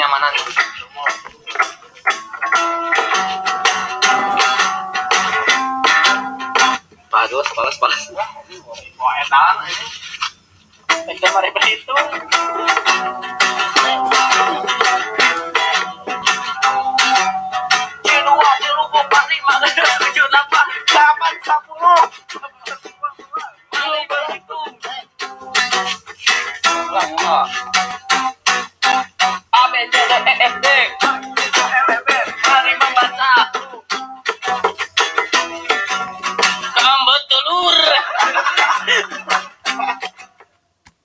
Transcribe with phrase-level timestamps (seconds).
[0.00, 0.32] kenyamanan
[7.20, 8.02] Aduh, sepalas, sepalas.
[8.96, 9.56] Wah, edan.
[11.04, 12.00] Itu mari berhitung.
[26.88, 27.44] Dua,